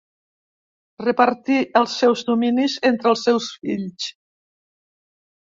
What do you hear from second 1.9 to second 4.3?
seus dominis entre els seus fills.